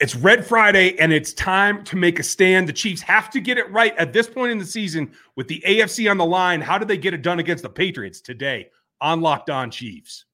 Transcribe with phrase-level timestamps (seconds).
[0.00, 2.66] It's Red Friday, and it's time to make a stand.
[2.66, 5.62] The Chiefs have to get it right at this point in the season with the
[5.66, 6.62] AFC on the line.
[6.62, 8.70] How do they get it done against the Patriots today
[9.02, 10.24] on Locked On Chiefs?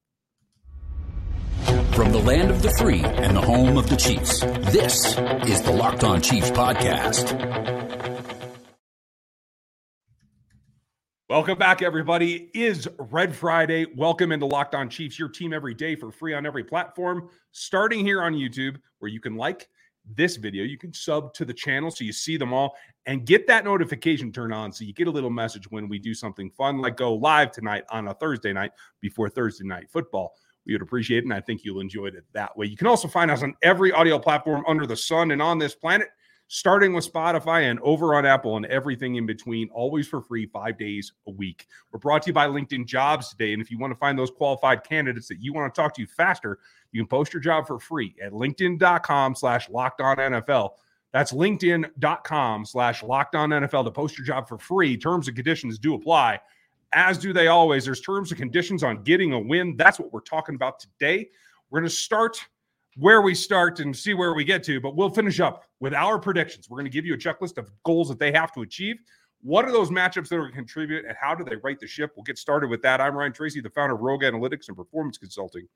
[1.91, 4.39] From the land of the free and the home of the Chiefs,
[4.71, 7.97] this is the Locked On Chiefs podcast.
[11.29, 12.35] Welcome back, everybody.
[12.35, 13.85] It is Red Friday.
[13.97, 18.05] Welcome into Locked On Chiefs, your team every day for free on every platform, starting
[18.05, 19.67] here on YouTube, where you can like
[20.15, 20.63] this video.
[20.63, 22.75] You can sub to the channel so you see them all
[23.05, 26.13] and get that notification turned on so you get a little message when we do
[26.13, 30.33] something fun, like go live tonight on a Thursday night before Thursday night football.
[30.65, 32.65] We would appreciate it, and I think you'll enjoy it that way.
[32.65, 35.73] You can also find us on every audio platform under the sun and on this
[35.73, 36.09] planet
[36.47, 40.77] starting with Spotify and over on Apple and everything in between, always for free, five
[40.77, 41.67] days a week.
[41.91, 43.53] We're brought to you by LinkedIn Jobs today.
[43.53, 46.07] And if you want to find those qualified candidates that you want to talk to
[46.07, 46.59] faster,
[46.91, 50.71] you can post your job for free at linkedin.com slash locked on NFL.
[51.11, 54.97] That's linkedin.com slash locked on NFL to post your job for free.
[54.97, 56.39] Terms and conditions do apply,
[56.93, 57.85] as do they always.
[57.85, 59.75] There's terms and conditions on getting a win.
[59.75, 61.29] That's what we're talking about today.
[61.69, 62.39] We're going to start
[62.95, 66.19] where we start and see where we get to, but we'll finish up with our
[66.19, 66.69] predictions.
[66.69, 68.97] We're going to give you a checklist of goals that they have to achieve.
[69.41, 71.87] What are those matchups that are going to contribute and how do they right the
[71.87, 72.11] ship?
[72.15, 72.99] We'll get started with that.
[72.99, 75.67] I'm Ryan Tracy, the founder of Rogue Analytics and Performance Consulting,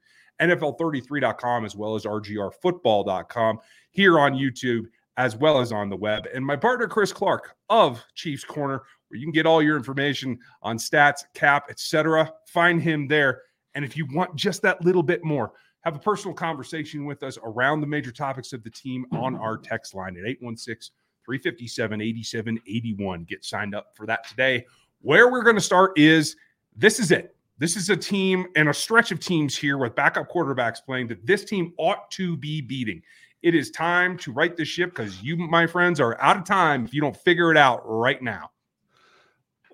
[0.41, 3.59] NFL33.com, as well as RGRFootball.com
[3.91, 4.85] here on YouTube,
[5.17, 6.27] as well as on the web.
[6.33, 10.39] And my partner, Chris Clark of Chiefs Corner, where you can get all your information
[10.63, 12.33] on stats, cap, etc.
[12.47, 13.43] Find him there.
[13.75, 17.37] And if you want just that little bit more, have a personal conversation with us
[17.43, 20.93] around the major topics of the team on our text line at 816
[21.25, 23.23] 357 8781.
[23.25, 24.65] Get signed up for that today.
[25.01, 26.35] Where we're going to start is
[26.75, 27.35] this is it.
[27.57, 31.25] This is a team and a stretch of teams here with backup quarterbacks playing that
[31.25, 33.01] this team ought to be beating.
[33.43, 36.85] It is time to right the ship because you, my friends, are out of time
[36.85, 38.51] if you don't figure it out right now.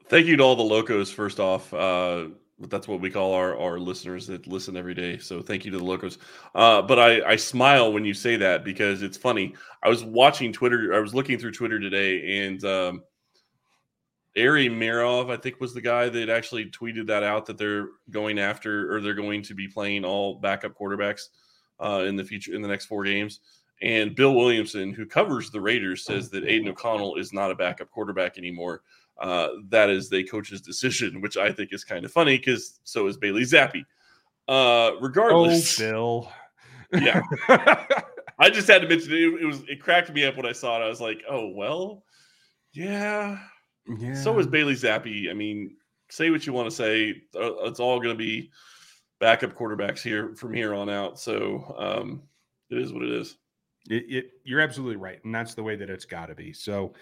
[0.08, 1.74] Thank you to all the locos, first off.
[1.74, 2.28] Uh,
[2.60, 5.18] that's what we call our, our listeners that listen every day.
[5.20, 6.18] So thank you to the locals.
[6.56, 9.54] Uh, but I, I smile when you say that because it's funny.
[9.84, 10.94] I was watching Twitter.
[10.94, 13.04] I was looking through Twitter today, and um,
[14.38, 18.40] Ari Meirov, I think, was the guy that actually tweeted that out that they're going
[18.40, 21.30] after or they're going to be playing all backup quarterbacks
[21.80, 23.40] uh, in the future in the next four games.
[23.84, 27.92] And Bill Williamson, who covers the Raiders, says that Aidan O'Connell is not a backup
[27.92, 28.82] quarterback anymore
[29.20, 33.08] uh, that is the coach's decision, which I think is kind of funny because so
[33.08, 33.84] is Bailey Zappe.
[34.48, 36.32] Uh, regardless, oh, Bill,
[37.02, 37.22] yeah,
[38.40, 39.42] I just had to mention it.
[39.42, 39.46] it.
[39.46, 40.86] was it cracked me up when I saw it.
[40.86, 42.04] I was like, oh well,
[42.72, 43.40] yeah,
[44.00, 44.16] yeah.
[44.16, 45.30] So is Bailey Zappe.
[45.30, 45.76] I mean,
[46.10, 47.22] say what you want to say.
[47.36, 48.52] Uh, it's all going to be
[49.20, 51.20] backup quarterbacks here from here on out.
[51.20, 52.22] So um,
[52.70, 53.38] it is what it is.
[53.90, 56.54] It, it, you're absolutely right, and that's the way that it's got to be.
[56.54, 56.94] So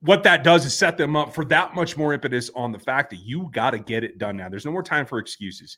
[0.00, 3.10] what that does is set them up for that much more impetus on the fact
[3.10, 4.48] that you got to get it done now.
[4.48, 5.76] There's no more time for excuses.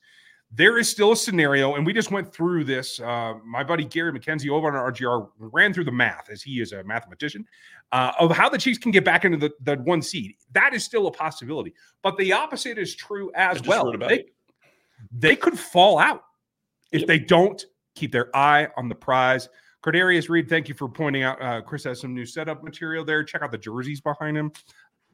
[0.54, 3.00] There is still a scenario, and we just went through this.
[3.00, 6.72] Uh, my buddy Gary McKenzie over on RGR ran through the math, as he is
[6.72, 7.46] a mathematician,
[7.90, 10.34] uh, of how the Chiefs can get back into the, the one seed.
[10.52, 11.72] That is still a possibility.
[12.02, 13.96] But the opposite is true as well.
[13.96, 14.26] They,
[15.10, 16.24] they, could fall out
[16.92, 17.08] if yep.
[17.08, 19.48] they don't keep their eye on the prize.
[19.82, 21.42] Cordarius Reed, thank you for pointing out.
[21.42, 23.24] Uh, Chris has some new setup material there.
[23.24, 24.52] Check out the jerseys behind him.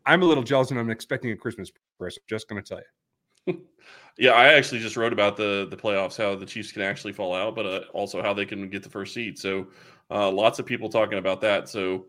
[0.04, 2.26] I'm a little jealous, and I'm expecting a Christmas present.
[2.26, 3.62] Just going to tell you.
[4.18, 7.34] yeah, I actually just wrote about the the playoffs, how the Chiefs can actually fall
[7.34, 9.38] out, but uh, also how they can get the first seed.
[9.38, 9.68] So,
[10.10, 11.68] uh, lots of people talking about that.
[11.68, 12.06] So,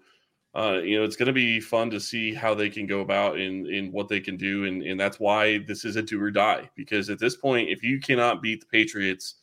[0.53, 3.39] uh, you know, it's going to be fun to see how they can go about
[3.39, 6.31] in in what they can do, and and that's why this is a do or
[6.31, 6.69] die.
[6.75, 9.35] Because at this point, if you cannot beat the Patriots,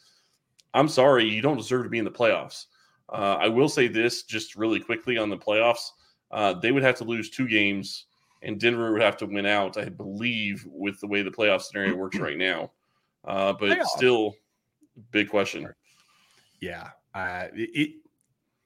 [0.75, 2.67] I'm sorry, you don't deserve to be in the playoffs.
[3.09, 5.91] Uh, I will say this just really quickly on the playoffs.
[6.31, 8.07] Uh, they would have to lose two games,
[8.43, 11.95] and Denver would have to win out, I believe, with the way the playoff scenario
[11.95, 12.73] works right now.
[13.25, 13.85] Uh, but Playoff.
[13.87, 14.35] still,
[15.11, 15.69] big question.
[16.61, 16.91] Yeah.
[17.15, 17.97] Uh, it,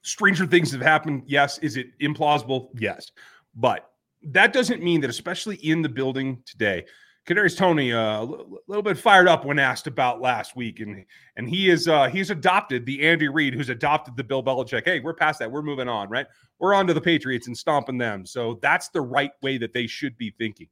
[0.01, 1.23] stranger things have happened.
[1.25, 1.57] Yes.
[1.59, 2.69] Is it implausible?
[2.75, 3.11] Yes.
[3.55, 3.91] But
[4.23, 6.85] that doesn't mean that, especially in the building today,
[7.31, 8.25] Kadarius Toney uh, a
[8.67, 11.05] little bit fired up when asked about last week, and
[11.37, 14.83] and he is uh, he's adopted the Andy Reid, who's adopted the Bill Belichick.
[14.83, 15.49] Hey, we're past that.
[15.49, 16.27] We're moving on, right?
[16.59, 18.25] We're on to the Patriots and stomping them.
[18.25, 20.67] So that's the right way that they should be thinking.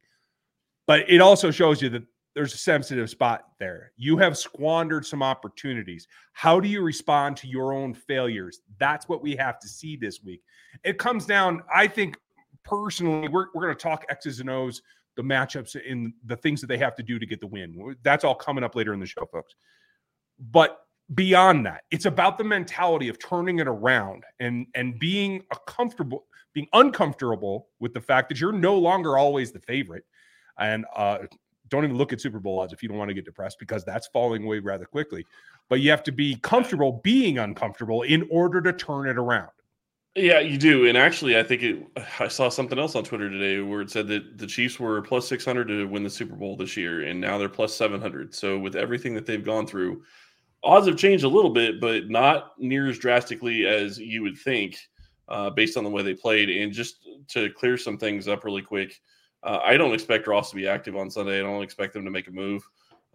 [0.85, 2.03] But it also shows you that
[2.35, 3.93] there's a sensitive spot there.
[3.95, 6.07] You have squandered some opportunities.
[6.33, 8.61] How do you respond to your own failures?
[8.79, 10.41] That's what we have to see this week.
[10.83, 12.17] It comes down, I think,
[12.63, 14.81] personally, we're, we're going to talk X's and O's
[15.19, 17.93] the matchups in the things that they have to do to get the win.
[18.03, 19.53] That's all coming up later in the show, folks.
[20.39, 20.79] But
[21.13, 26.23] beyond that, it's about the mentality of turning it around and and being a comfortable,
[26.53, 30.05] being uncomfortable with the fact that you're no longer always the favorite.
[30.57, 31.17] And uh,
[31.67, 33.83] don't even look at Super Bowl odds if you don't want to get depressed because
[33.83, 35.25] that's falling away rather quickly.
[35.67, 39.51] But you have to be comfortable being uncomfortable in order to turn it around.
[40.19, 40.87] Yeah, you do.
[40.87, 41.79] And actually, I think it.
[42.19, 45.27] I saw something else on Twitter today where it said that the Chiefs were plus
[45.27, 48.35] six hundred to win the Super Bowl this year, and now they're plus seven hundred.
[48.35, 50.03] So with everything that they've gone through,
[50.61, 54.77] odds have changed a little bit, but not near as drastically as you would think,
[55.29, 56.49] uh, based on the way they played.
[56.49, 58.99] And just to clear some things up really quick,
[59.43, 61.39] uh, I don't expect Ross to be active on Sunday.
[61.39, 62.61] I don't expect them to make a move.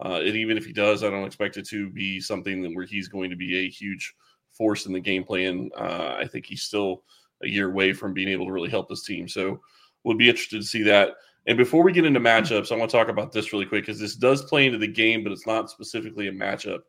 [0.03, 3.07] Uh, and even if he does, I don't expect it to be something where he's
[3.07, 4.13] going to be a huge
[4.57, 5.69] force in the game plan.
[5.77, 7.03] Uh, I think he's still
[7.43, 9.27] a year away from being able to really help this team.
[9.27, 9.61] So
[10.03, 11.15] we'll be interested to see that.
[11.47, 13.99] And before we get into matchups, I want to talk about this really quick because
[13.99, 16.79] this does play into the game, but it's not specifically a matchup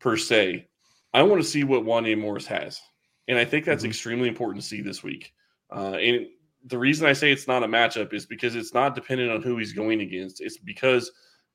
[0.00, 0.68] per se.
[1.14, 2.80] I want to see what Wanya Morris has.
[3.28, 3.90] And I think that's mm-hmm.
[3.90, 5.32] extremely important to see this week.
[5.74, 6.26] Uh, and
[6.66, 9.56] the reason I say it's not a matchup is because it's not dependent on who
[9.56, 10.40] he's going against.
[10.40, 11.10] It's because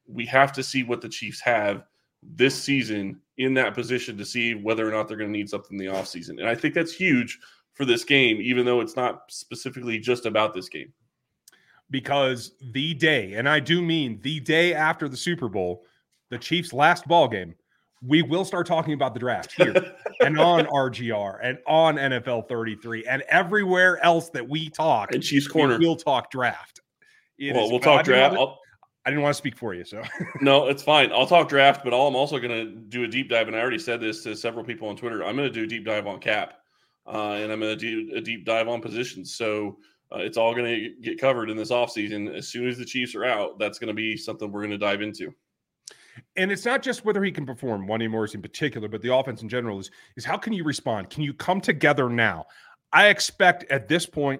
[0.07, 1.83] we have to see what the Chiefs have
[2.23, 5.79] this season in that position to see whether or not they're going to need something
[5.79, 6.39] in the offseason.
[6.39, 7.39] And I think that's huge
[7.73, 10.91] for this game, even though it's not specifically just about this game.
[11.91, 15.85] Because the day, and I do mean the day after the Super Bowl,
[16.29, 17.55] the Chiefs' last ball game,
[18.01, 19.73] we will start talking about the draft here
[20.21, 25.13] and on RGR and on NFL 33 and everywhere else that we talk.
[25.13, 25.77] And Chiefs Corner.
[25.77, 26.81] We will talk draft.
[27.37, 28.37] It well, is, we'll talk draft.
[29.09, 30.03] I didn't want to speak for you, so
[30.41, 31.11] no, it's fine.
[31.11, 33.79] I'll talk draft, but I'm also going to do a deep dive, and I already
[33.79, 35.25] said this to several people on Twitter.
[35.25, 36.59] I'm going to do a deep dive on cap,
[37.07, 39.33] uh, and I'm going to do a deep dive on positions.
[39.33, 39.79] So
[40.13, 42.31] uh, it's all going to get covered in this offseason.
[42.31, 44.77] As soon as the Chiefs are out, that's going to be something we're going to
[44.77, 45.33] dive into.
[46.35, 49.41] And it's not just whether he can perform, Wanya Morris in particular, but the offense
[49.41, 51.09] in general is is how can you respond?
[51.09, 52.45] Can you come together now?
[52.93, 54.39] I expect at this point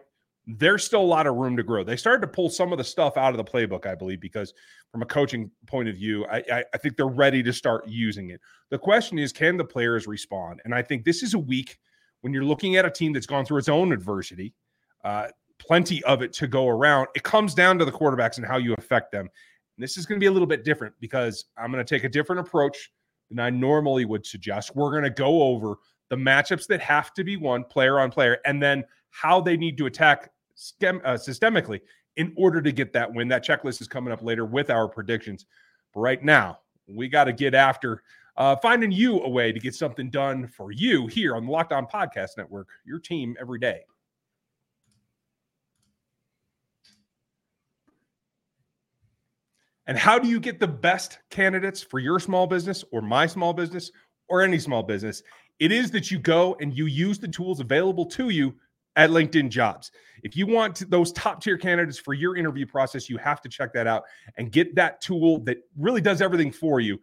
[0.58, 1.84] there's still a lot of room to grow.
[1.84, 4.54] They started to pull some of the stuff out of the playbook, I believe, because
[4.92, 8.32] from a coaching point of view, I, I, I, think they're ready to start using
[8.32, 8.42] it.
[8.72, 10.62] The question is, can the players respond?
[10.66, 11.78] And I think this is a week
[12.22, 14.54] when you're looking at a team that's gone through its own adversity,
[15.04, 15.28] uh,
[15.60, 17.08] plenty of it to go around.
[17.16, 19.30] It comes down to the quarterbacks and how you affect them.
[19.78, 22.06] And this is going to be a little bit different because I'm going to take
[22.06, 22.92] a different approach
[23.30, 24.76] than I normally would suggest.
[24.76, 25.76] We're going to go over
[26.10, 29.78] the matchups that have to be won player on player and then how they need
[29.78, 31.80] to attack stem, uh, systemically
[32.18, 33.30] in order to get that win.
[33.30, 35.46] That checklist is coming up later with our predictions.
[35.94, 38.04] But right now, we got to get after
[38.36, 41.72] uh, finding you a way to get something done for you here on the Locked
[41.72, 43.82] On Podcast Network, your team every day.
[49.88, 53.54] And how do you get the best candidates for your small business or my small
[53.54, 53.92] business
[54.28, 55.24] or any small business?
[55.58, 58.54] It is that you go and you use the tools available to you
[59.00, 59.92] at LinkedIn Jobs.
[60.24, 63.72] If you want those top tier candidates for your interview process, you have to check
[63.74, 64.04] that out
[64.38, 67.00] and get that tool that really does everything for you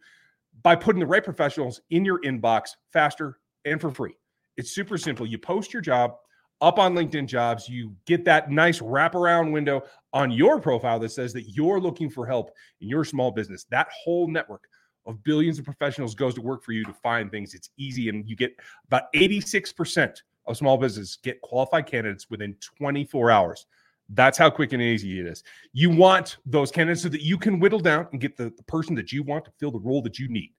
[0.63, 4.15] by putting the right professionals in your inbox faster and for free.
[4.59, 5.27] It's super simple.
[5.27, 6.17] You post your job
[6.61, 9.83] up on LinkedIn Jobs, you get that nice wraparound window
[10.13, 12.51] on your profile that says that you're looking for help
[12.83, 13.65] in your small business.
[13.71, 14.65] That whole network
[15.07, 17.55] of billions of professionals goes to work for you to find things.
[17.55, 18.55] It's easy, and you get
[18.87, 20.15] about 86%
[20.47, 23.67] of small business get qualified candidates within 24 hours.
[24.11, 25.43] That's how quick and easy it is.
[25.73, 28.95] You want those candidates so that you can whittle down and get the, the person
[28.95, 30.53] that you want to fill the role that you need.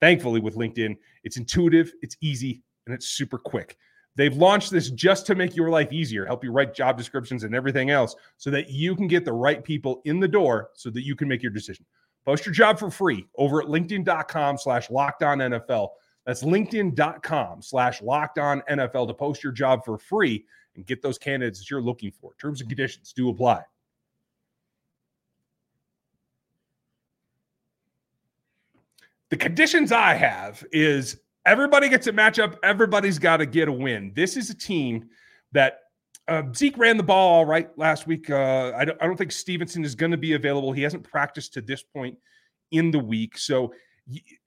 [0.00, 3.76] Thankfully, with LinkedIn, it's intuitive, it's easy, and it's super quick.
[4.16, 7.54] They've launched this just to make your life easier, help you write job descriptions and
[7.54, 11.04] everything else so that you can get the right people in the door so that
[11.04, 11.86] you can make your decision.
[12.26, 15.88] Post your job for free over at linkedin.com slash locked on NFL.
[16.26, 20.44] That's linkedin.com slash locked on NFL to post your job for free
[20.76, 22.34] and get those candidates that you're looking for.
[22.40, 23.62] Terms and conditions do apply.
[29.30, 34.12] The conditions I have is everybody gets a matchup, everybody's got to get a win.
[34.14, 35.08] This is a team
[35.52, 35.80] that
[36.28, 38.28] uh, Zeke ran the ball all right last week.
[38.28, 40.72] Uh, I, don't, I don't think Stevenson is going to be available.
[40.72, 42.18] He hasn't practiced to this point
[42.72, 43.38] in the week.
[43.38, 43.72] So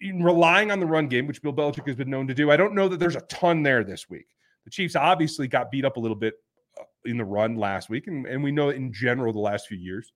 [0.01, 2.75] relying on the run game, which Bill Belichick has been known to do, I don't
[2.75, 4.27] know that there's a ton there this week.
[4.65, 6.36] The Chiefs obviously got beat up a little bit
[6.79, 9.77] uh, in the run last week, and, and we know in general the last few
[9.77, 10.13] years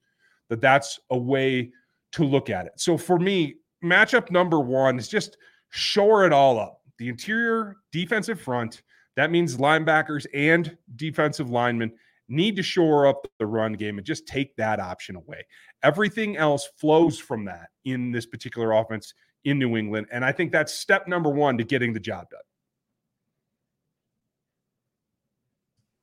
[0.49, 1.71] that that's a way
[2.13, 2.73] to look at it.
[2.77, 5.37] So for me, matchup number one is just
[5.69, 6.81] shore it all up.
[6.97, 8.81] The interior defensive front,
[9.15, 11.91] that means linebackers and defensive linemen
[12.29, 15.45] need to shore up the run game and just take that option away.
[15.83, 19.13] Everything else flows from that in this particular offense
[19.47, 20.07] in New England.
[20.11, 22.41] And I think that's step number one to getting the job done.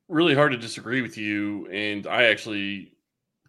[0.08, 1.66] Really hard to disagree with you.
[1.70, 2.92] And I actually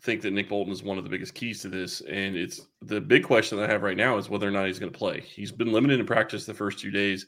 [0.02, 2.02] think that Nick Bolton is one of the biggest keys to this.
[2.02, 4.80] And it's the big question that I have right now is whether or not he's
[4.80, 5.22] going to play.
[5.22, 7.28] He's been limited in practice the first two days.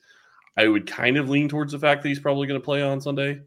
[0.57, 2.99] I would kind of lean towards the fact that he's probably going to play on
[2.99, 3.41] Sunday.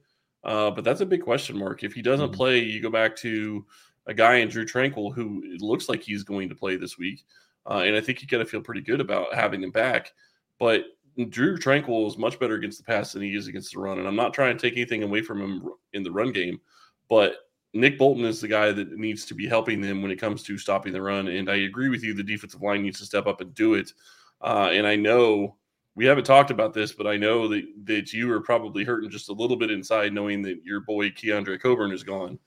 [0.44, 1.84] Uh, but that's a big question mark.
[1.84, 2.36] If he doesn't mm-hmm.
[2.36, 3.66] play, you go back to
[4.06, 7.24] a guy in Drue Tranquill who it looks like he's going to play this week.
[7.68, 10.12] Uh, and I think you got to feel pretty good about having him back.
[10.58, 10.84] But
[11.28, 13.98] Drue Tranquill is much better against the pass than he is against the run.
[13.98, 16.60] And I'm not trying to take anything away from him in the run game,
[17.08, 17.34] but
[17.72, 20.58] Nick Bolton is the guy that needs to be helping them when it comes to
[20.58, 21.28] stopping the run.
[21.28, 23.92] And I agree with you, the defensive line needs to step up and do it.
[24.40, 25.56] Uh, and I know
[25.94, 29.28] we haven't talked about this, but I know that, that you are probably hurting just
[29.28, 32.38] a little bit inside knowing that your boy Keondre Coburn is gone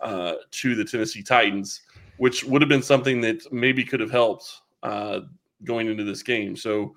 [0.00, 1.82] uh, to the Tennessee Titans,
[2.18, 5.20] which would have been something that maybe could have helped uh,
[5.64, 6.56] going into this game.
[6.56, 6.94] So,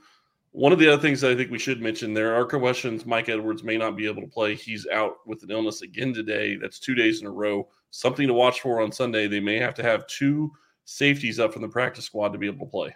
[0.53, 3.63] one of the other things I think we should mention there are questions Mike Edwards
[3.63, 4.53] may not be able to play.
[4.53, 6.57] He's out with an illness again today.
[6.57, 7.69] That's two days in a row.
[7.91, 9.27] Something to watch for on Sunday.
[9.27, 10.51] They may have to have two
[10.83, 12.93] safeties up from the practice squad to be able to play.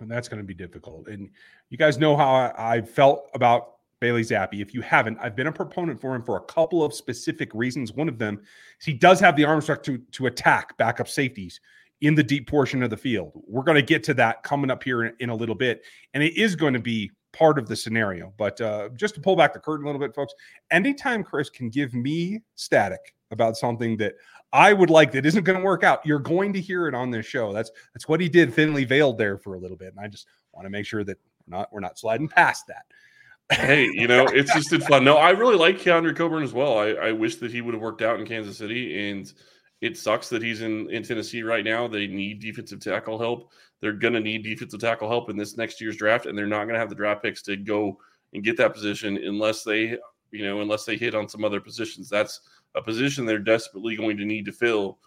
[0.00, 1.06] And that's going to be difficult.
[1.06, 1.30] And
[1.70, 4.60] you guys know how I, I felt about Bailey Zappe.
[4.60, 7.92] If you haven't, I've been a proponent for him for a couple of specific reasons.
[7.92, 8.40] One of them
[8.78, 11.60] is he does have the arm strength to, to attack backup safeties
[12.00, 13.32] in the deep portion of the field.
[13.46, 15.82] We're going to get to that coming up here in, in, a little bit.
[16.14, 18.32] And it is going to be part of the scenario.
[18.36, 20.32] But uh, just to pull back the curtain a little bit, folks,
[20.70, 24.14] anytime Chris can give me static about something that
[24.52, 27.10] I would like that isn't going to work out, you're going to hear it on
[27.10, 27.52] this show.
[27.52, 29.92] That's that's what he did thinly veiled there for a little bit.
[29.94, 32.86] And I just want to make sure that we're not we're not sliding past that
[33.50, 35.04] hey, you know, it's just fun.
[35.04, 36.78] No, I really like Keondre Coburn as well.
[36.78, 39.32] I, I wish that he would have worked out in Kansas City, and
[39.80, 41.88] it sucks that he's in in Tennessee right now.
[41.88, 43.52] They need defensive tackle help.
[43.80, 46.78] They're gonna need defensive tackle help in this next year's draft, and they're not gonna
[46.78, 47.98] have the draft picks to go
[48.34, 49.96] and get that position unless they,
[50.30, 52.10] you know, unless they hit on some other positions.
[52.10, 52.40] That's
[52.74, 54.98] a position they're desperately going to need to fill.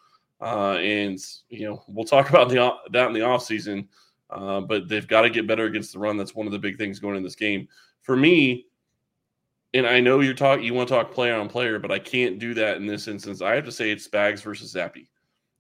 [0.41, 1.19] Uh, and
[1.49, 3.87] you know, we'll talk about the that in the offseason.
[4.31, 6.15] Uh, but they've got to get better against the run.
[6.15, 7.67] That's one of the big things going in this game
[8.01, 8.65] for me,
[9.73, 12.39] and I know you're talking, you want to talk player on player, but I can't
[12.39, 13.41] do that in this instance.
[13.41, 15.07] I have to say it's Spags versus Zappe.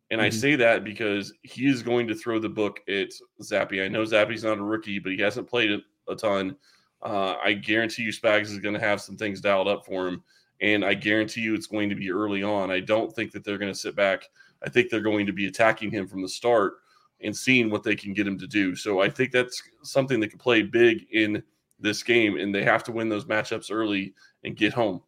[0.09, 0.25] And mm-hmm.
[0.25, 3.83] I say that because he is going to throw the book at Zappe.
[3.83, 6.57] I know Zappe's not a rookie, but he hasn't played it a ton.
[7.01, 10.23] Uh, I guarantee you Spags is going to have some things dialed up for him.
[10.59, 12.69] And I guarantee you it's going to be early on.
[12.69, 14.27] I don't think that they're going to sit back.
[14.61, 16.73] I think they're going to be attacking him from the start
[17.21, 18.75] and seeing what they can get him to do.
[18.75, 21.41] So I think that's something that could play big in–
[21.81, 25.01] this game, and they have to win those matchups early and get home.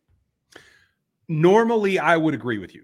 [1.27, 2.83] Normally, I would agree with you.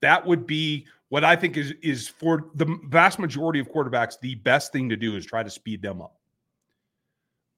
[0.00, 4.36] That would be what I think is is for the vast majority of quarterbacks the
[4.36, 6.14] best thing to do is try to speed them up.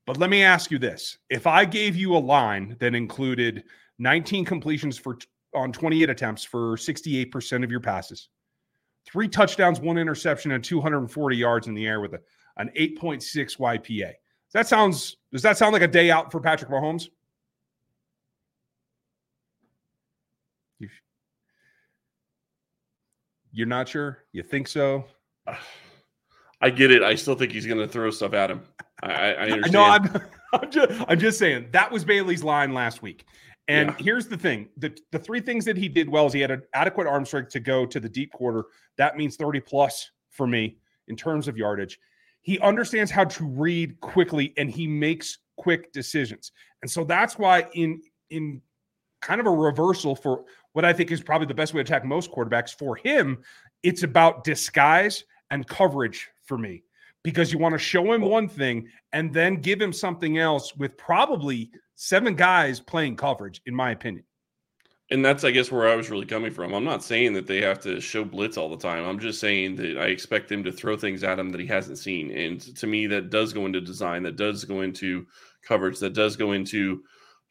[0.06, 3.64] But let me ask you this: If I gave you a line that included
[3.98, 5.18] 19 completions for
[5.54, 8.28] on 28 attempts for 68% of your passes,
[9.04, 12.20] three touchdowns, one interception, and 240 yards in the air with a,
[12.56, 14.12] an 8.6 YPA,
[14.52, 17.08] that sounds does that sound like a day out for Patrick Mahomes?
[23.52, 24.24] You're not sure?
[24.32, 25.04] You think so?
[26.62, 27.02] I get it.
[27.02, 28.62] I still think he's going to throw stuff at him.
[29.02, 29.72] I, I understand.
[29.72, 30.22] No, I'm,
[30.52, 33.24] I'm, just, I'm just saying that was Bailey's line last week.
[33.66, 33.96] And yeah.
[34.04, 36.62] here's the thing: the the three things that he did well is he had an
[36.74, 38.64] adequate arm strength to go to the deep quarter.
[38.98, 40.76] That means 30 plus for me
[41.08, 41.98] in terms of yardage
[42.42, 46.52] he understands how to read quickly and he makes quick decisions.
[46.82, 48.62] And so that's why in in
[49.20, 52.04] kind of a reversal for what I think is probably the best way to attack
[52.04, 53.42] most quarterbacks for him,
[53.82, 56.84] it's about disguise and coverage for me
[57.22, 60.96] because you want to show him one thing and then give him something else with
[60.96, 64.24] probably seven guys playing coverage in my opinion
[65.10, 66.72] and that's I guess where I was really coming from.
[66.72, 69.04] I'm not saying that they have to show blitz all the time.
[69.04, 71.98] I'm just saying that I expect them to throw things at him that he hasn't
[71.98, 72.30] seen.
[72.30, 75.26] And to me, that does go into design, that does go into
[75.62, 77.02] coverage, that does go into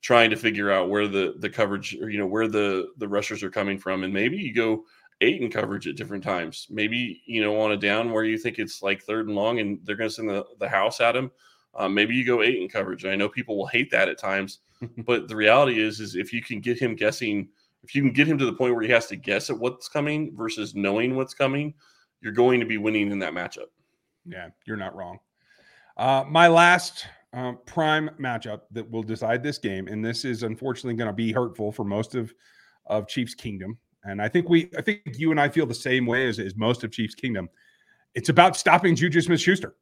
[0.01, 3.43] trying to figure out where the the coverage or you know where the the rushers
[3.43, 4.03] are coming from.
[4.03, 4.85] And maybe you go
[5.21, 6.67] eight in coverage at different times.
[6.69, 9.79] Maybe you know on a down where you think it's like third and long and
[9.83, 11.29] they're going to send the, the house at him.
[11.75, 13.03] Um, maybe you go eight in coverage.
[13.03, 14.59] And I know people will hate that at times
[15.05, 17.49] but the reality is, is if you can get him guessing,
[17.83, 19.89] if you can get him to the point where he has to guess at what's
[19.89, 21.73] coming versus knowing what's coming,
[22.21, 23.67] you're going to be winning in that matchup.
[24.25, 25.19] Yeah, you're not wrong.
[25.97, 30.95] Uh, my last uh, prime matchup that will decide this game, and this is unfortunately
[30.95, 32.33] going to be hurtful for most of
[32.85, 36.05] of Chiefs Kingdom, and I think we, I think you and I feel the same
[36.05, 37.49] way as, as most of Chiefs Kingdom.
[38.15, 39.75] It's about stopping Juju Smith Schuster.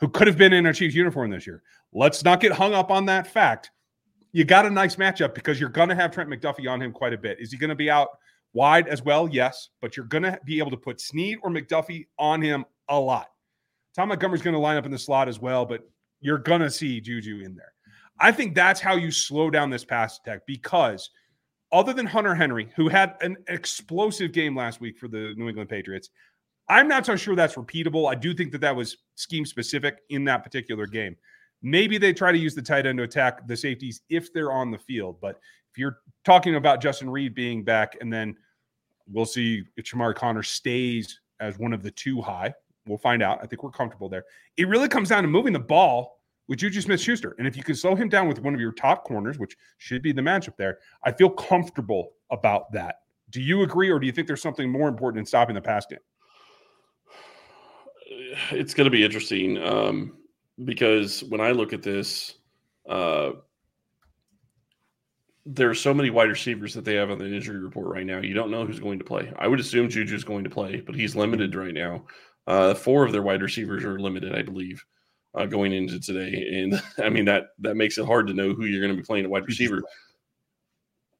[0.00, 1.62] who could have been in a Chiefs uniform this year.
[1.92, 3.70] Let's not get hung up on that fact.
[4.38, 7.12] You got a nice matchup because you're going to have Trent McDuffie on him quite
[7.12, 7.40] a bit.
[7.40, 8.06] Is he going to be out
[8.52, 9.28] wide as well?
[9.28, 12.96] Yes, but you're going to be able to put Sneed or McDuffie on him a
[12.96, 13.32] lot.
[13.96, 15.80] Tom Montgomery's going to line up in the slot as well, but
[16.20, 17.72] you're going to see Juju in there.
[18.20, 21.10] I think that's how you slow down this pass attack because
[21.72, 25.68] other than Hunter Henry, who had an explosive game last week for the New England
[25.68, 26.10] Patriots,
[26.68, 28.08] I'm not so sure that's repeatable.
[28.08, 31.16] I do think that that was scheme specific in that particular game.
[31.62, 34.70] Maybe they try to use the tight end to attack the safeties if they're on
[34.70, 35.20] the field.
[35.20, 38.36] But if you're talking about Justin Reid being back, and then
[39.10, 42.54] we'll see if Chamarri Conner stays as one of the two high,
[42.86, 43.40] we'll find out.
[43.42, 44.24] I think we're comfortable there.
[44.56, 47.34] It really comes down to moving the ball with Juju Smith Schuster.
[47.38, 50.02] And if you can slow him down with one of your top corners, which should
[50.02, 53.00] be the matchup there, I feel comfortable about that.
[53.30, 55.84] Do you agree, or do you think there's something more important in stopping the pass
[55.84, 55.98] game?
[58.50, 60.16] It's going to be interesting um,
[60.64, 62.34] because when I look at this,
[62.88, 63.32] uh,
[65.46, 68.18] there are so many wide receivers that they have on the injury report right now.
[68.18, 69.32] You don't know who's going to play.
[69.38, 72.04] I would assume Juju's going to play, but he's limited right now.
[72.46, 74.84] Uh, four of their wide receivers are limited, I believe
[75.34, 78.64] uh, going into today, and I mean that that makes it hard to know who
[78.64, 79.82] you're going to be playing a wide receiver.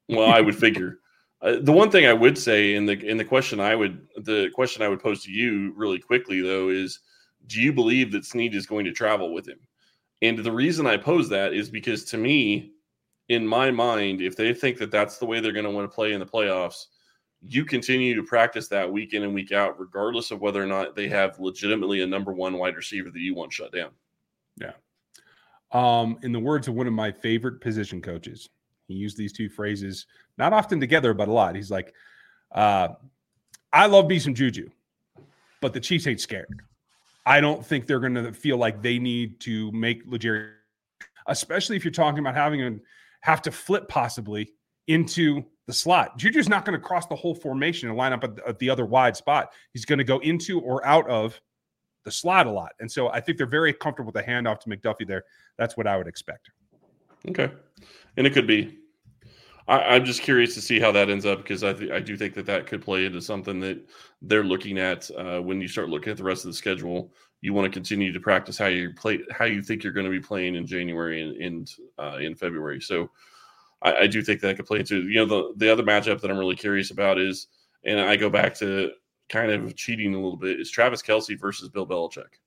[0.08, 0.98] Well, I would figure.
[1.40, 4.50] Uh, the one thing I would say in the in the question I would the
[4.54, 7.00] question I would pose to you really quickly though is,
[7.48, 9.58] do you believe that Sneed is going to travel with him?
[10.22, 12.72] And the reason I pose that is because to me,
[13.28, 15.94] in my mind, if they think that that's the way they're going to want to
[15.94, 16.86] play in the playoffs,
[17.40, 20.96] you continue to practice that week in and week out, regardless of whether or not
[20.96, 23.90] they have legitimately a number one wide receiver that you want shut down.
[24.60, 24.72] Yeah.
[25.70, 28.48] Um, in the words of one of my favorite position coaches,
[28.88, 30.06] he used these two phrases
[30.38, 31.54] not often together, but a lot.
[31.54, 31.92] He's like,
[32.52, 32.88] uh,
[33.72, 34.68] I love me some Juju,
[35.60, 36.48] but the Chiefs ain't scared.
[37.28, 40.54] I don't think they're going to feel like they need to make Legere,
[41.26, 42.80] especially if you're talking about having to
[43.20, 44.54] have to flip possibly
[44.86, 46.18] into the slot.
[46.18, 48.86] Juju's not going to cross the whole formation and line up at, at the other
[48.86, 49.52] wide spot.
[49.74, 51.38] He's going to go into or out of
[52.06, 52.72] the slot a lot.
[52.80, 55.24] And so I think they're very comfortable with the handoff to McDuffie there.
[55.58, 56.50] That's what I would expect.
[57.28, 57.50] Okay.
[58.16, 58.78] And it could be.
[59.68, 62.16] I, am just curious to see how that ends up because I, th- I do
[62.16, 63.86] think that that could play into something that
[64.22, 67.12] they're looking at uh, when you start looking at the rest of the schedule.
[67.42, 70.10] You want to continue to practice how you play, how you think you're going to
[70.10, 72.80] be playing in January and, and uh, in February.
[72.80, 73.10] So
[73.82, 76.30] I, I do think that could play into you know the the other matchup that
[76.30, 77.48] I'm really curious about is,
[77.84, 78.92] and I go back to
[79.28, 82.40] kind of cheating a little bit is Travis Kelce versus Bill Belichick.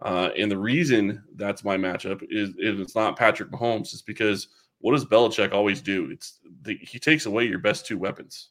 [0.00, 4.48] Uh, and the reason that's my matchup is, is it's not Patrick Mahomes, is because
[4.82, 6.10] what does Belichick always do?
[6.10, 8.50] It's the, he takes away your best two weapons,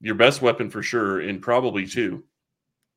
[0.00, 2.24] your best weapon for sure, and probably two.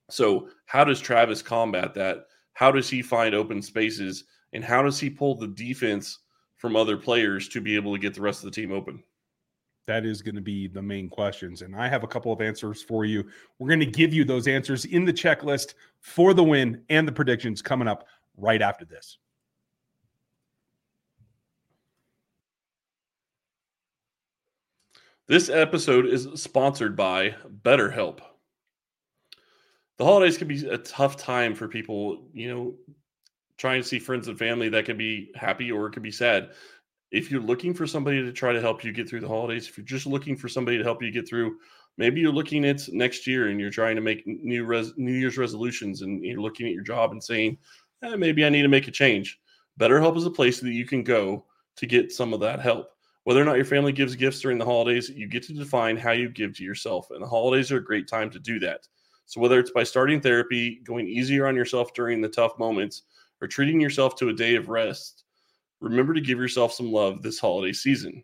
[0.10, 2.26] So how does Travis combat that?
[2.54, 6.20] How does he find open spaces, and how does he pull the defense
[6.56, 9.04] from other players to be able to get the rest of the team open?
[9.90, 11.64] that is going to be the main questions.
[11.64, 13.28] And I have a couple of answers for you.
[13.58, 17.12] We're going to give you those answers in the checklist for the win and the
[17.12, 18.06] predictions coming up
[18.38, 19.18] right after this.
[25.30, 28.20] This episode is sponsored by BetterHelp.
[29.98, 32.74] The holidays can be a tough time for people, you know,
[33.58, 36.50] trying to see friends and family that can be happy or it can be sad
[37.12, 39.78] if you're looking for somebody to try to help you get through the holidays, if
[39.78, 41.58] you're just looking for somebody to help you get through,
[41.98, 45.38] maybe you're looking at next year and you're trying to make new res- New Year's
[45.38, 47.58] resolutions and you're looking at your job and saying,
[48.04, 49.40] eh, maybe I need to make a change.
[49.80, 51.46] BetterHelp is a place that you can go
[51.78, 52.92] to get some of that help.
[53.24, 56.12] Whether or not your family gives gifts during the holidays, you get to define how
[56.12, 57.12] you give to yourself.
[57.12, 58.88] And the holidays are a great time to do that.
[59.26, 63.04] So, whether it's by starting therapy, going easier on yourself during the tough moments,
[63.42, 65.24] or treating yourself to a day of rest,
[65.82, 68.24] remember to give yourself some love this holiday season.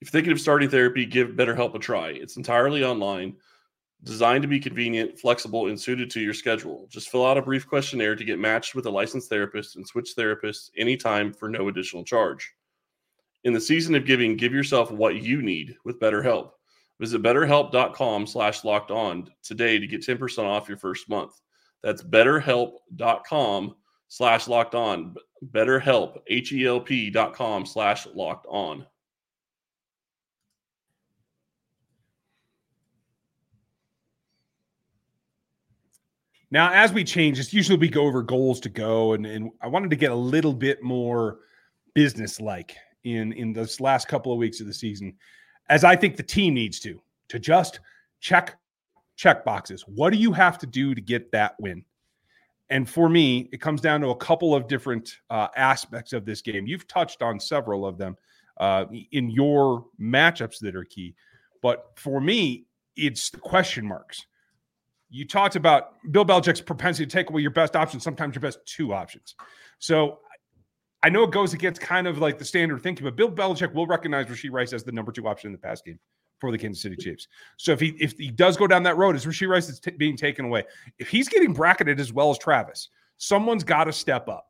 [0.00, 2.10] If you're thinking of starting therapy, give BetterHelp a try.
[2.10, 3.34] It's entirely online,
[4.04, 6.86] designed to be convenient, flexible, and suited to your schedule.
[6.88, 10.14] Just fill out a brief questionnaire to get matched with a licensed therapist and switch
[10.16, 12.54] therapists anytime for no additional charge.
[13.48, 16.50] In the season of giving, give yourself what you need with BetterHelp.
[17.00, 21.32] Visit betterhelp.com slash locked on today to get 10% off your first month.
[21.82, 23.74] That's betterhelp.com
[24.08, 25.14] slash locked on.
[25.50, 28.84] BetterHelp, H-E-L-P dot com slash locked on.
[36.50, 39.68] Now, as we change, it's usually we go over goals to go, and, and I
[39.68, 41.38] wanted to get a little bit more
[41.94, 42.76] business-like
[43.16, 45.14] in in this last couple of weeks of the season,
[45.68, 47.80] as I think the team needs to to just
[48.20, 48.58] check
[49.16, 49.84] check boxes.
[49.86, 51.84] What do you have to do to get that win?
[52.70, 56.42] And for me, it comes down to a couple of different uh, aspects of this
[56.42, 56.66] game.
[56.66, 58.16] You've touched on several of them
[58.58, 61.14] uh, in your matchups that are key.
[61.62, 62.66] But for me,
[62.96, 64.26] it's the question marks.
[65.10, 68.58] You talked about Bill Belichick's propensity to take away your best option, sometimes your best
[68.66, 69.34] two options.
[69.78, 70.18] So
[71.02, 73.86] I know it goes against kind of like the standard thinking, but Bill Belichick will
[73.86, 75.98] recognize Rashee Rice as the number two option in the pass game
[76.40, 77.28] for the Kansas City Chiefs.
[77.56, 79.90] So if he if he does go down that road, is Rashee Rice is t-
[79.92, 80.64] being taken away.
[80.98, 84.46] If he's getting bracketed as well as Travis, someone's got to step up.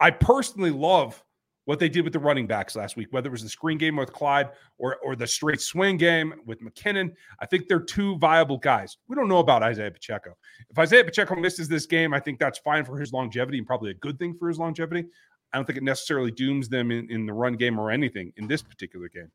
[0.00, 1.22] I personally love
[1.64, 3.96] what they did with the running backs last week, whether it was the screen game
[3.96, 7.12] with Clyde or or the straight swing game with McKinnon.
[7.40, 8.96] I think they're two viable guys.
[9.08, 10.36] We don't know about Isaiah Pacheco.
[10.70, 13.90] If Isaiah Pacheco misses this game, I think that's fine for his longevity and probably
[13.90, 15.06] a good thing for his longevity.
[15.56, 18.46] I don't think it necessarily dooms them in, in the run game or anything in
[18.46, 19.32] this particular game.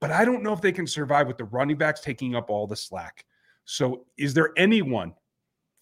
[0.00, 2.66] But I don't know if they can survive with the running backs taking up all
[2.66, 3.22] the slack.
[3.66, 5.12] So is there anyone?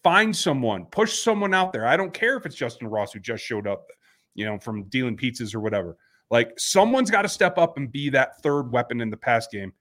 [0.03, 1.87] Find someone, push someone out there.
[1.87, 3.87] I don't care if it's Justin Ross who just showed up,
[4.33, 5.95] you know, from dealing pizzas or whatever.
[6.29, 9.71] Like someone's got to step up and be that third weapon in the pass game.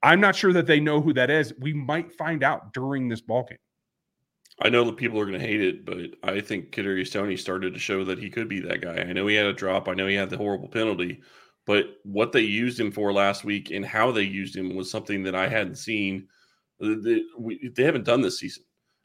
[0.00, 1.52] I'm not sure that they know who that is.
[1.58, 3.58] We might find out during this ball game.
[4.60, 7.74] I know that people are going to hate it, but I think Kadarius Toney started
[7.74, 8.96] to show that he could be that guy.
[8.96, 9.88] I know he had a drop.
[9.88, 11.20] I know he had the horrible penalty,
[11.64, 15.22] but what they used him for last week and how they used him was something
[15.24, 16.26] that I hadn't seen.
[16.80, 17.22] They,
[17.72, 18.64] they haven't done this season.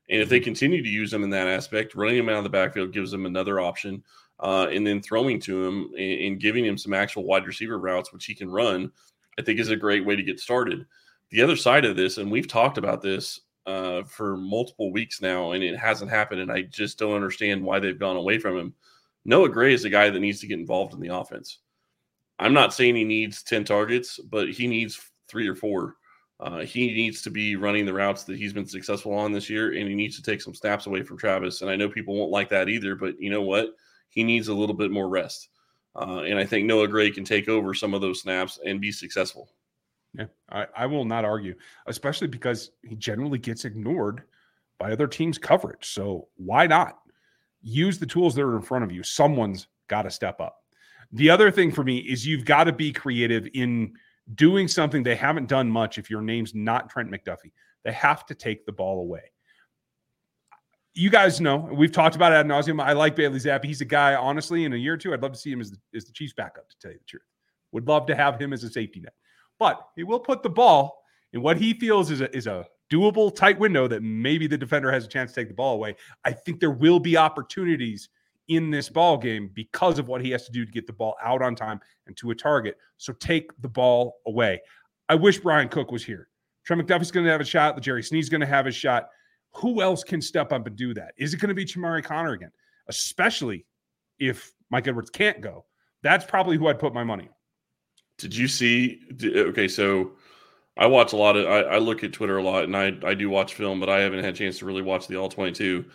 [0.10, 0.46] And if they mm-hmm.
[0.46, 3.26] continue to use him in that aspect, running him out of the backfield gives them
[3.26, 4.04] another option.
[4.40, 8.12] Uh, and then throwing to him and, and, giving him some actual wide receiver routes,
[8.12, 8.92] which he can run,
[9.40, 10.86] I think is a great way to get started.
[11.30, 15.52] The other side of this, and we've talked about this uh, for multiple weeks now,
[15.52, 16.42] and it hasn't happened.
[16.42, 18.74] And I just don't understand why they've gone away from him.
[19.26, 21.60] Noah Gray is a guy that needs to get involved in the offense.
[22.40, 25.96] I'm not saying he needs 10 targets, but he needs three or four.
[26.40, 29.74] Uh, he needs to be running the routes that he's been successful on this year,
[29.74, 31.62] and he needs to take some snaps away from Travis.
[31.62, 33.76] And I know people won't like that either, but you know what?
[34.10, 35.50] He needs a little bit more rest.
[35.96, 38.92] Uh, and I think Noah Gray can take over some of those snaps and be
[38.92, 39.50] successful.
[40.18, 41.56] Yeah, I, I will not argue,
[41.88, 44.24] especially because he generally gets ignored
[44.78, 45.88] by other teams' coverage.
[45.88, 47.00] So why not
[47.62, 49.02] use the tools that are in front of you?
[49.02, 50.58] Someone's got to step up.
[51.14, 53.94] The other thing for me is you've got to be creative in
[54.36, 57.52] doing something they haven't done much if your name's not Trent McDuffie.
[57.84, 59.32] They have to take the ball away.
[60.96, 62.82] You guys know, we've talked about it ad nauseum.
[62.82, 63.66] I like Bailey Zappe.
[63.66, 65.72] He's a guy, honestly, in a year or two, I'd love to see him as
[65.72, 67.24] the, as the Chiefs backup, to tell you the truth.
[67.72, 69.14] Would love to have him as a safety net.
[69.64, 73.34] But he will put the ball in what he feels is a, is a doable
[73.34, 75.96] tight window that maybe the defender has a chance to take the ball away.
[76.26, 78.10] I think there will be opportunities–
[78.48, 81.16] in this ball game because of what he has to do to get the ball
[81.24, 82.78] out on time and to a target.
[82.98, 84.62] So take the ball away.
[85.10, 86.30] I wish Bryan Cook was here.
[86.66, 87.80] Trent McDuffie's going to have a shot.
[87.82, 89.10] Jerry Sneed's going to have a shot.
[89.56, 91.14] Who else can step up and do that?
[91.18, 92.52] Is it going to be Chamarri Conner again?
[92.88, 93.66] Especially
[94.20, 95.66] if Mike Edwards can't go.
[96.02, 97.36] That's probably who I'd put my money on.
[98.18, 99.02] Did you see?
[99.24, 100.14] Okay, so
[100.78, 101.46] I watch a lot of.
[101.46, 104.00] I, I, look at Twitter a lot, and I I do watch film, but I
[104.00, 105.86] haven't had a chance to really watch the all twenty two.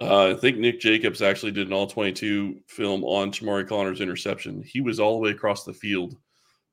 [0.00, 4.62] Uh, I think Nick Jacobs actually did an all 22 film on Chamarri Conner's interception.
[4.62, 6.16] He was all the way across the field,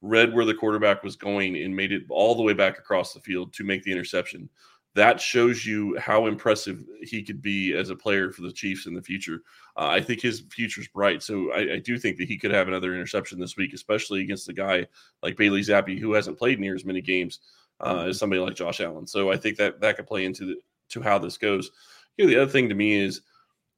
[0.02, 3.22] read where the quarterback was going, and made it all the way back across the
[3.22, 4.50] field to make the interception.
[4.96, 8.94] That shows you how impressive he could be as a player for the Chiefs in
[8.94, 9.42] the future.
[9.76, 11.24] Uh, I think his future's bright.
[11.24, 14.48] So I, I, do think that he could have another interception this week, especially against
[14.48, 14.86] a guy
[15.24, 17.40] like Bailey Zappe, who hasn't played near as many games
[17.80, 19.08] uh, as somebody like Josh Allen.
[19.08, 20.56] So I think that that could play into the,
[20.90, 21.72] to how this goes.
[22.18, 23.22] You know, the other thing to me is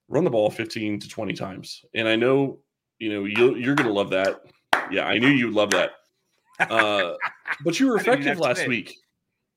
[0.10, 1.86] run the ball 15 to 20 times.
[1.93, 2.60] And I know,
[2.99, 4.41] you know, you, you're going to love that.
[4.91, 5.91] Yeah, I knew you'd love that.
[6.60, 7.13] Uh,
[7.63, 8.95] but you were effective last week.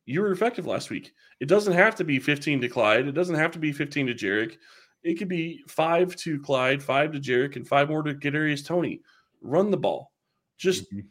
[0.06, 1.12] You were effective last week.
[1.40, 3.06] It doesn't have to be 15 to Clyde.
[3.06, 4.56] It doesn't have to be 15 to Jerick.
[5.02, 9.00] It could be five to Clyde, five to Jerick, and five more to Kadarius Toney.
[9.40, 10.12] Run the ball.
[10.56, 11.06] Just mm-hmm.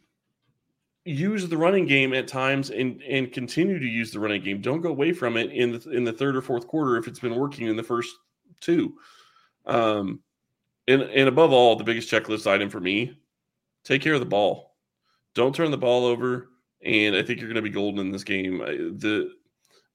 [1.04, 4.60] use the running game at times and and continue to use the running game.
[4.60, 7.20] Don't go away from it in the in the third or fourth quarter if it's
[7.20, 8.14] been working in the first
[8.60, 8.94] two.
[9.66, 10.20] Um,
[10.86, 13.18] and and above all, the biggest checklist item for me:
[13.84, 14.76] take care of the ball.
[15.34, 16.48] Don't turn the ball over.
[16.84, 18.58] And I think you're going to be golden in this game.
[18.58, 19.32] The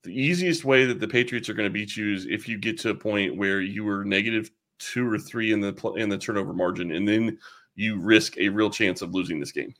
[0.04, 2.78] the easiest way that the Patriots are going to beat you is if you get
[2.80, 6.54] to a point where you were negative two or three in the in the turnover
[6.54, 7.38] margin, and then
[7.76, 9.74] you risk a real chance of losing this game.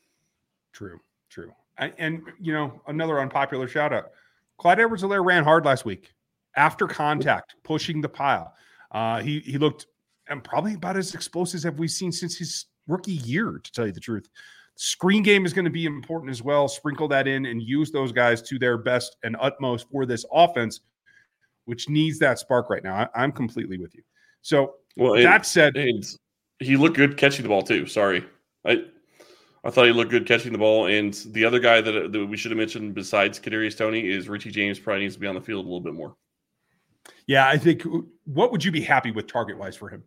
[0.72, 1.52] True, true.
[1.78, 4.12] I, and you know, another unpopular shout out:
[4.58, 6.14] Clyde Edwards-Helaire ran hard last week
[6.56, 8.54] after contact, pushing the pile.
[8.92, 9.88] Uh, he he looked
[10.30, 13.92] and probably about as explosive as we've seen since his rookie year, to tell you
[13.92, 14.30] the truth.
[14.76, 16.68] Screen game is going to be important as well.
[16.68, 20.82] Sprinkle that in and use those guys to their best and utmost for this offense,
[21.66, 23.08] which needs that spark right now.
[23.14, 24.02] I, am completely with you.
[24.42, 26.04] So Well, and- that said, and
[26.60, 27.86] he looked good catching the ball too.
[27.86, 28.26] Sorry,
[28.66, 28.86] I
[29.66, 30.88] I thought he looked good catching the ball.
[30.88, 34.52] And the other guy that, that we should have mentioned besides Kadarius Toney is Richie
[34.52, 34.78] James.
[34.80, 36.16] Probably needs to be on the field a little bit more.
[37.28, 37.84] yeah, I think
[38.26, 40.04] what would you be happy with target wise for him?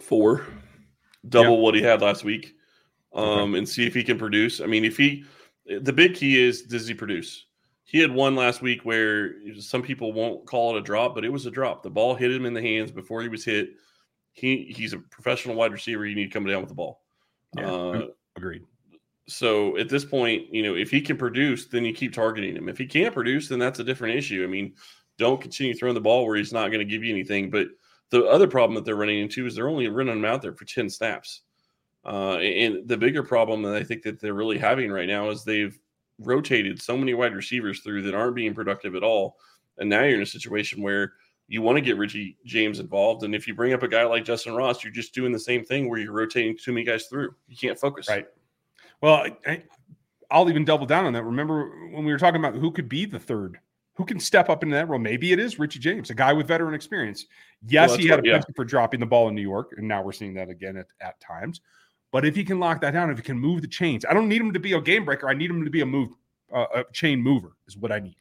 [0.00, 0.46] Four,
[1.28, 2.54] double what he had last week,
[3.12, 4.60] um, and see if he can produce.
[4.60, 5.24] I mean, if he,
[5.66, 7.46] the big key is does he produce?
[7.84, 11.28] He had one last week where some people won't call it a drop, but it
[11.28, 11.82] was a drop.
[11.82, 13.70] The ball hit him in the hands before he was hit.
[14.32, 16.06] He he's a professional wide receiver.
[16.06, 17.02] You need to come down with the ball.
[17.56, 17.70] Yeah.
[17.70, 18.06] Uh,
[18.36, 18.62] Agreed.
[19.28, 22.68] so at this point, you know, if he can produce, then you keep targeting him.
[22.68, 24.42] If he can't produce, then that's a different issue.
[24.42, 24.74] I mean,
[25.18, 27.50] don't continue throwing the ball where he's not going to give you anything.
[27.50, 27.68] But
[28.14, 30.64] the other problem that they're running into is they're only running him out there for
[30.64, 31.40] 10 snaps.
[32.04, 35.42] Uh, and the bigger problem that I think that they're really having right now is
[35.42, 35.76] they've
[36.20, 39.36] rotated so many wide receivers through that aren't being productive at all.
[39.78, 41.14] And now you're in a situation where
[41.48, 43.24] you want to get Richie James involved.
[43.24, 45.64] And if you bring up a guy like Justin Ross, you're just doing the same
[45.64, 47.34] thing where you're rotating too many guys through.
[47.48, 48.08] You can't focus.
[48.08, 48.28] Right.
[49.00, 49.64] Well, I,
[50.30, 51.24] I'll even double down on that.
[51.24, 53.58] Remember when we were talking about who could be the third?
[53.94, 54.98] Who can step up into that role?
[54.98, 57.26] Maybe it is Richie James, a guy with veteran experience.
[57.66, 58.32] Yes, Well, he had a what- yeah.
[58.34, 60.86] penalty for dropping the ball in New York, and now we're seeing that again at,
[61.00, 61.60] at times.
[62.12, 64.28] But if he can lock that down, if he can move the chains, I don't
[64.28, 65.28] need him to be a game breaker.
[65.28, 66.10] I need him to be a move,
[66.54, 68.16] uh, a chain mover, is what I need.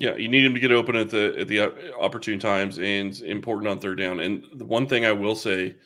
[0.00, 3.18] Yeah, you need him to get open at the at the uh, opportune times and
[3.22, 4.20] important on third down.
[4.20, 5.76] And the one thing I will say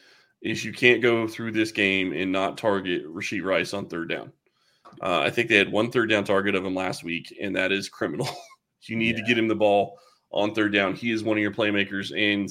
[0.43, 4.33] is you can't go through this game and not target Rashee Rice on third down.
[5.03, 7.71] Uh, I think they had one third down target of him last week, and that
[7.71, 8.29] is criminal.
[8.83, 9.99] you need to get him the ball
[10.31, 10.95] on third down.
[10.95, 12.51] He is one of your playmakers, and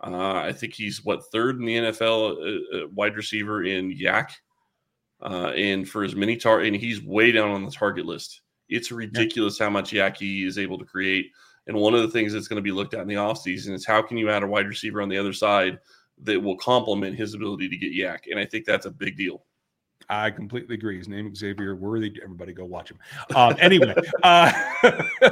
[0.00, 4.30] uh, I think he's what third in the NFL uh, uh, wide receiver in YAC.
[5.20, 8.42] Uh, and for as many tar, and he's way down on the target list.
[8.68, 11.32] It's ridiculous how much YAC he is able to create.
[11.66, 13.84] And one of the things that's going to be looked at in the offseason is
[13.84, 15.78] how can you add a wide receiver on the other side
[16.22, 18.30] that will complement his ability to get YAC.
[18.30, 19.44] And I think that's a big deal.
[20.08, 20.96] I completely agree.
[20.96, 22.18] His name is Xavier Worthy.
[22.22, 22.98] Everybody go watch him.
[23.34, 24.52] Um, anyway, uh,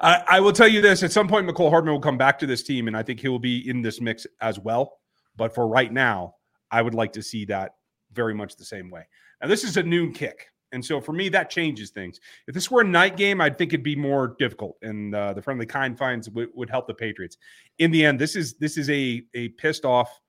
[0.00, 2.46] I, I will tell you this: at some point, Mecole Hardman will come back to
[2.46, 4.98] this team, and I think he will be in this mix as well.
[5.36, 6.34] But for right now,
[6.70, 7.72] I would like to see that
[8.12, 9.06] very much the same way.
[9.40, 12.20] Now, this is a noon kick, and so for me, that changes things.
[12.46, 15.42] If this were a night game, I'd think it'd be more difficult, and uh, the
[15.42, 17.36] friendly kind finds would, would help the Patriots.
[17.78, 20.20] In the end, this is this is a a pissed off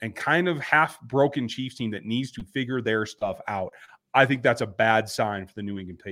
[0.00, 3.72] and kind of half broken Chiefs team that needs to figure their stuff out.
[4.14, 6.02] I think that's a bad sign for the New England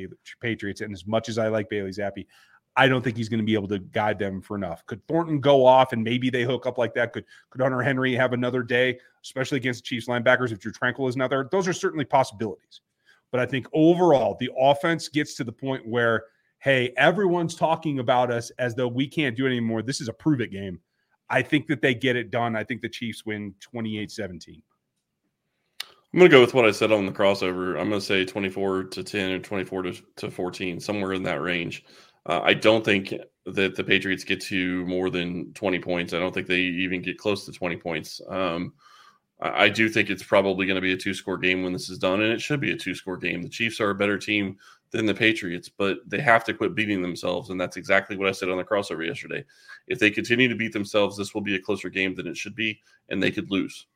[0.41, 0.81] Patriots.
[0.81, 2.27] And as much as I like Bailey Zappe,
[2.77, 4.85] I don't think he's going to be able to guide them for enough.
[4.85, 7.13] Could Thornton go off and maybe they hook up like that?
[7.13, 11.09] Could could Hunter Henry have another day, especially against the Chiefs linebackers if Drue Tranquill
[11.09, 11.49] isn't there?
[11.51, 12.83] Those are certainly possibilities.
[13.31, 16.25] But I think overall, the offense gets to the point where,
[16.59, 19.83] hey, everyone's talking about us as though we can't do it anymore.
[19.83, 20.81] This is a prove it game.
[21.29, 22.55] I think that they get it done.
[22.55, 24.63] I think the Chiefs win 28 17.
[26.13, 27.79] I'm going to go with what I said on the crossover.
[27.79, 31.43] I'm going to say 24 to 10 or 24 to, to 14, somewhere in that
[31.43, 31.85] range.
[32.27, 33.15] Uh, I don't think
[33.47, 36.13] that the Patriots get to more than 20 points.
[36.13, 38.21] I don't think they even get close to 20 points.
[38.29, 38.75] Um,
[39.41, 41.89] I, I do think it's probably going to be a two score game when this
[41.89, 43.43] is done, and it should be a two score game.
[43.43, 44.57] The Chiefs are a better team
[44.91, 47.51] than the Patriots, but they have to quit beating themselves.
[47.51, 49.45] And that's exactly what I said on the crossover yesterday.
[49.87, 52.57] If they continue to beat themselves, this will be a closer game than it should
[52.57, 53.87] be, and they could lose.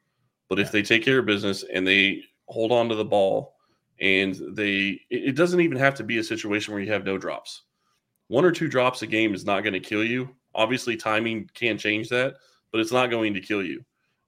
[0.49, 3.55] But if they take care of business and they hold on to the ball
[4.01, 7.19] and they, it it doesn't even have to be a situation where you have no
[7.19, 7.63] drops.
[8.31, 10.31] One or two drops a game is not going to kill you.
[10.55, 12.37] Obviously, timing can change that,
[12.71, 13.85] but it's not going to kill you.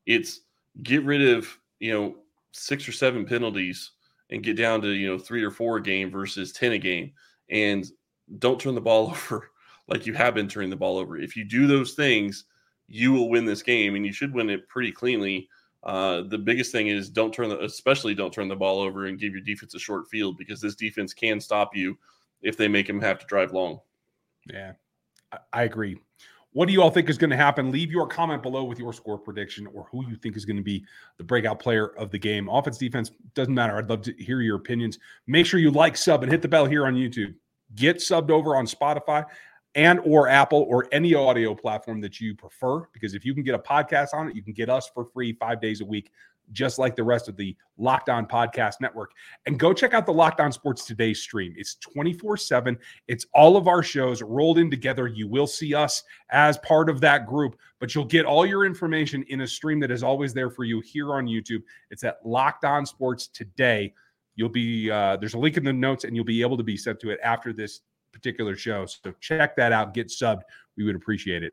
[0.07, 0.41] It's
[0.83, 1.47] get rid of,
[1.79, 2.17] you know,
[2.51, 3.93] six or seven penalties
[4.31, 7.13] and get down to, you know, three or four a game versus 10 a game.
[7.49, 7.87] And
[8.41, 9.53] don't turn the ball over
[9.87, 11.17] like you have been turning the ball over.
[11.17, 12.47] If you do those things,
[12.89, 15.49] you will win this game and you should win it pretty cleanly.
[15.85, 19.21] Uh, the biggest thing is don't turn the, especially don't turn the ball over and
[19.21, 21.97] give your defense a short field because this defense can stop you
[22.41, 23.79] if they make them have to drive long.
[24.51, 24.73] Yeah,
[25.53, 25.99] I, agree.
[26.53, 27.71] What do you all think is going to happen?
[27.71, 30.63] Leave your comment below with your score prediction or who you think is going to
[30.63, 30.85] be
[31.17, 32.49] the breakout player of the game.
[32.49, 33.77] Offense, defense, doesn't matter.
[33.77, 34.99] I'd love to hear your opinions.
[35.27, 37.35] Make sure you like, sub, and hit the bell here on YouTube.
[37.75, 39.25] Get subbed over on Spotify
[39.75, 42.87] and or Apple or any audio platform that you prefer.
[42.93, 45.33] Because if you can get a podcast on it, you can get us for free
[45.33, 46.11] five days a week,
[46.53, 49.13] just like the rest of the Locked On Podcast Network.
[49.47, 51.55] And go check out the Locked On Sports Today stream.
[51.57, 52.79] It's 24 7.
[53.09, 55.09] It's all of our shows rolled in together.
[55.09, 59.25] You will see us as part of that group, but you'll get all your information
[59.29, 61.63] in a stream that is always there for you here on YouTube.
[61.91, 63.93] It's at Locked On Sports Today.
[64.37, 66.77] You'll be uh, there's a link in the notes, and you'll be able to be
[66.77, 67.81] sent to it after this
[68.13, 68.87] particular show.
[68.87, 69.95] So check that out.
[69.95, 70.43] Get subbed.
[70.77, 71.53] We would appreciate it.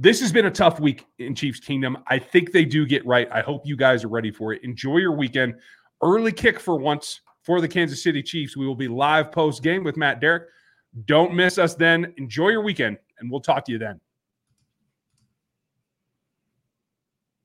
[0.00, 1.98] This has been a tough week in Chiefs Kingdom.
[2.06, 3.28] I think they do get right.
[3.32, 4.62] I hope you guys are ready for it.
[4.62, 5.56] Enjoy your weekend.
[6.00, 8.56] Early kick for once for the Kansas City Chiefs.
[8.56, 10.44] We will be live post game with Matt Derrick.
[11.06, 12.14] Don't miss us then.
[12.16, 14.00] Enjoy your weekend, and we'll talk to you then.